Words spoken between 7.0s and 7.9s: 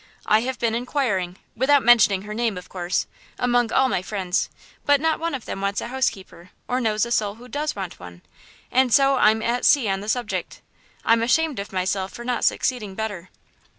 a soul who does